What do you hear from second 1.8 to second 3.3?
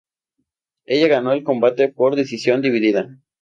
por decisión dividida.